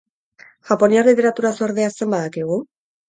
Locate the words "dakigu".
2.29-2.59